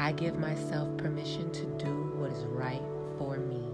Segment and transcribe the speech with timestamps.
[0.00, 2.80] I give myself permission to do what is right
[3.18, 3.68] for me.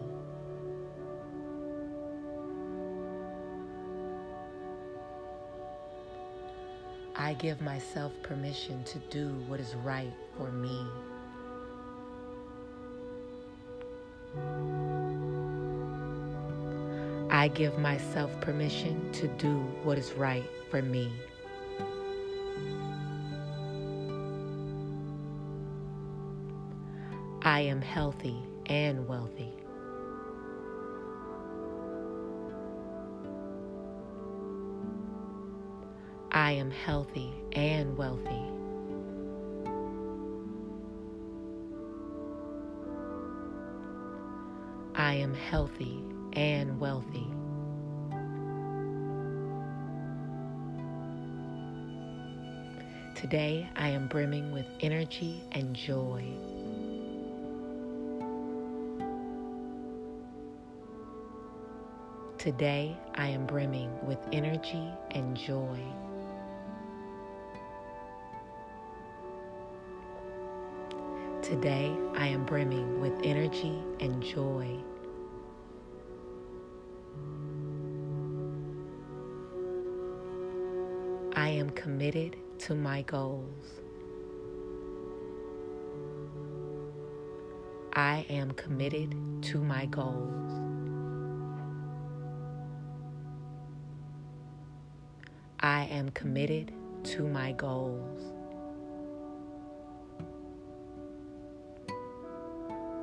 [7.15, 10.85] I give myself permission to do what is right for me.
[17.31, 21.13] I give myself permission to do what is right for me.
[27.47, 29.53] I am healthy and wealthy.
[36.33, 38.43] I am healthy and wealthy.
[44.97, 47.29] I am healthy and wealthy.
[53.15, 56.56] Today I am brimming with energy and joy.
[62.47, 65.81] Today I am brimming with energy and joy.
[71.43, 74.79] Today I am brimming with energy and joy.
[81.35, 83.81] I am committed to my goals.
[87.93, 89.17] I am committed
[89.51, 90.66] to my goals.
[95.67, 96.71] I am committed
[97.03, 98.23] to my goals.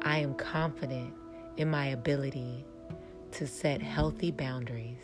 [0.01, 1.13] I am confident
[1.57, 2.63] in my ability
[3.31, 5.03] to set healthy boundaries.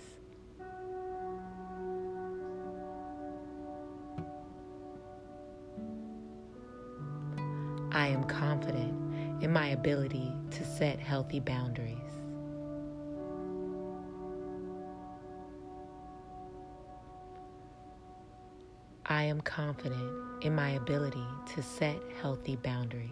[7.91, 12.08] I am confident in my ability to set healthy boundaries.
[19.11, 21.25] I am confident in my ability
[21.55, 23.09] to set healthy boundaries.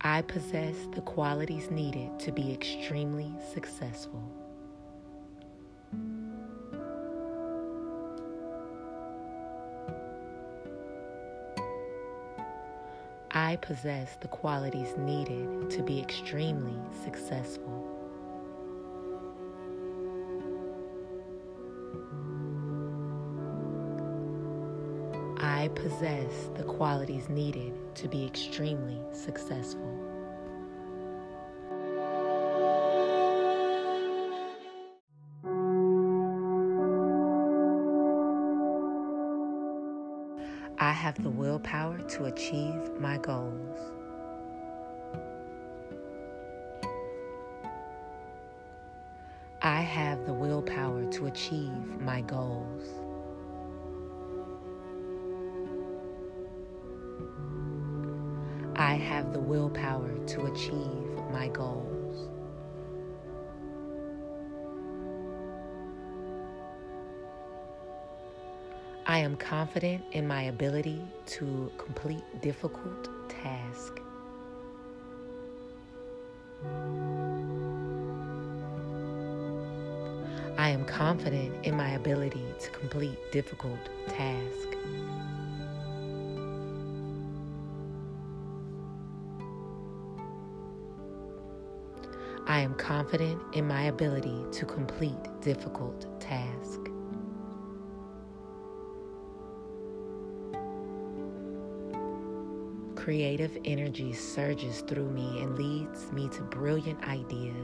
[0.00, 4.47] I possess the qualities needed to be extremely successful.
[13.48, 17.82] I possess the qualities needed to be extremely successful.
[25.40, 30.07] I possess the qualities needed to be extremely successful.
[40.98, 43.78] Have the willpower to achieve my goals.
[49.62, 52.88] I have the willpower to achieve my goals.
[58.74, 61.97] I have the willpower to achieve my goals.
[69.10, 74.02] I am confident in my ability to complete difficult tasks.
[80.58, 84.76] I am confident in my ability to complete difficult tasks.
[92.46, 96.87] I am confident in my ability to complete difficult tasks.
[103.08, 107.54] Creative energy surges through me and leads me to brilliant ideas.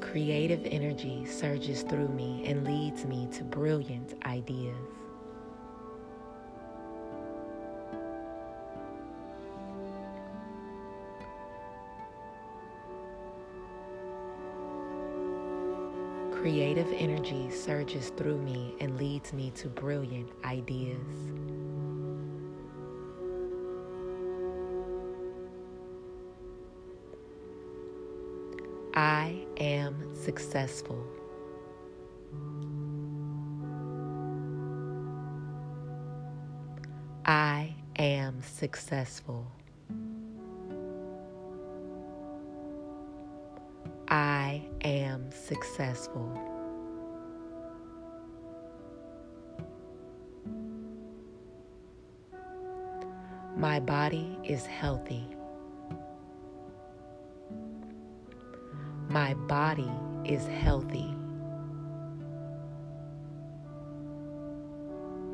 [0.00, 4.76] Creative energy surges through me and leads me to brilliant ideas.
[16.46, 20.96] Creative energy surges through me and leads me to brilliant ideas.
[28.94, 31.04] I am successful.
[37.24, 39.50] I am successful.
[44.08, 46.30] I am successful.
[53.56, 55.26] My body is healthy.
[59.08, 59.90] My body
[60.24, 61.14] is healthy.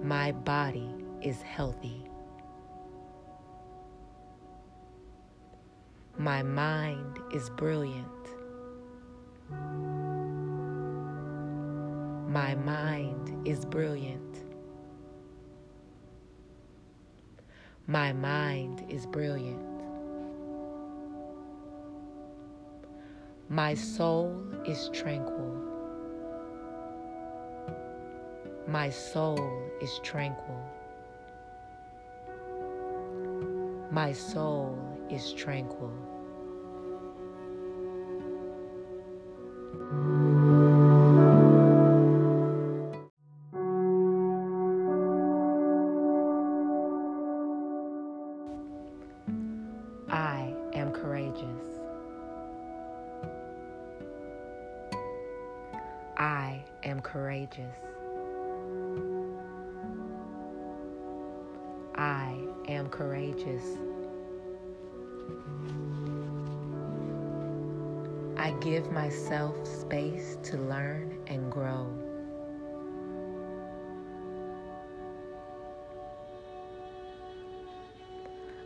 [0.03, 0.89] My body
[1.21, 2.05] is healthy.
[6.17, 8.09] My mind is brilliant.
[12.29, 14.45] My mind is brilliant.
[17.87, 19.69] My mind is brilliant.
[23.49, 25.61] My soul is tranquil.
[28.67, 30.61] My soul is tranquil.
[33.91, 34.79] My soul
[35.11, 36.12] is tranquil.
[56.17, 57.75] I am courageous.
[61.95, 62.37] I
[62.69, 63.65] am courageous.
[68.37, 71.89] I give myself space to learn and grow.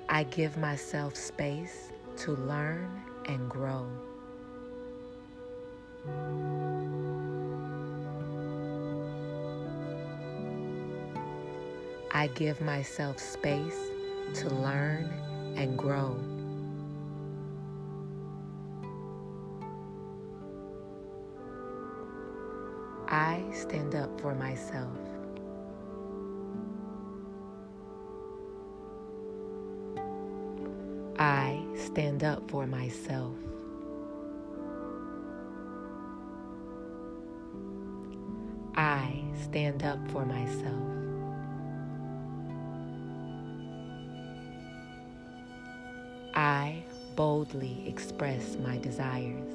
[0.08, 3.86] I give myself space to learn and grow.
[12.12, 13.90] I give myself space
[14.34, 15.12] to learn
[15.56, 16.18] and grow.
[23.08, 24.96] I stand up for myself.
[31.18, 31.55] I
[31.86, 33.36] stand up for myself.
[38.76, 40.82] I stand up for myself.
[46.34, 46.82] I
[47.14, 49.52] boldly express my desires.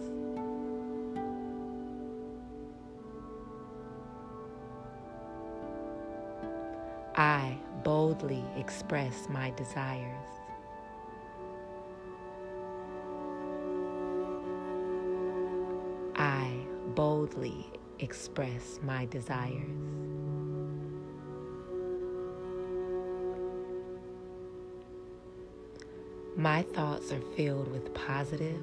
[7.15, 10.40] I boldly express my desires.
[16.95, 17.65] Boldly
[17.99, 19.63] express my desires.
[26.37, 28.61] My thoughts are filled with positive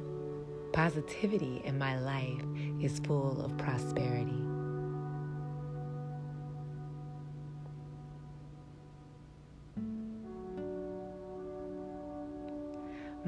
[0.72, 2.44] positivity and my life
[2.80, 4.47] is full of prosperity.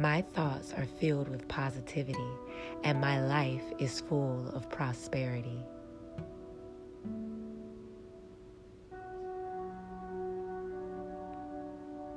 [0.01, 2.33] My thoughts are filled with positivity
[2.85, 5.59] and my life is full of prosperity.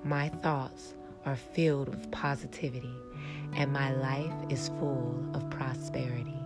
[0.06, 0.94] My thoughts
[1.26, 2.96] are filled with positivity
[3.58, 6.43] and my life is full of prosperity.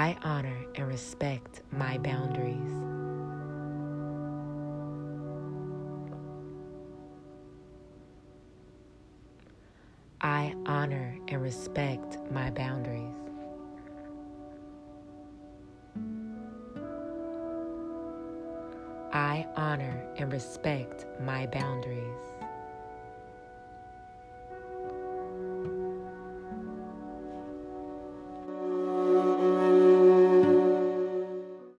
[0.00, 2.72] I honor and respect my boundaries.
[10.22, 13.14] I honor and respect my boundaries.
[19.12, 22.39] I honor and respect my boundaries.